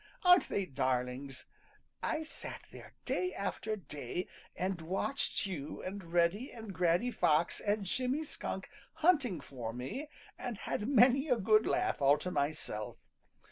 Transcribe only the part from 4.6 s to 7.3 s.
watched you and Reddy and Granny